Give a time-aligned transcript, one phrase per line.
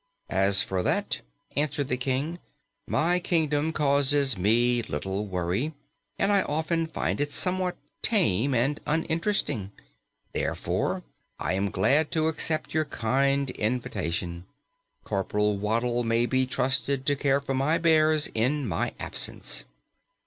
[0.31, 1.21] "As for that,"
[1.55, 2.39] answered the King,
[2.87, 5.75] "my kingdom causes me little worry,
[6.17, 9.71] and I often find it somewhat tame and uninteresting.
[10.33, 11.03] Therefore
[11.37, 14.45] I am glad to accept your kind invitation.
[15.03, 19.65] Corporal Waddle may be trusted to care for my bears in my absence."